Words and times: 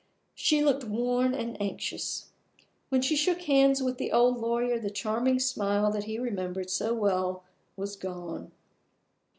She 0.33 0.63
looked 0.65 0.83
worn 0.83 1.35
and 1.35 1.61
anxious. 1.61 2.29
When 2.89 3.03
she 3.03 3.15
shook 3.15 3.41
hands 3.43 3.83
with 3.83 3.99
the 3.99 4.11
old 4.11 4.39
lawyer 4.39 4.79
the 4.79 4.89
charming 4.89 5.37
smile 5.39 5.91
that 5.91 6.05
he 6.05 6.17
remembered 6.17 6.71
so 6.71 6.95
well 6.95 7.43
was 7.77 7.95
gone. 7.95 8.51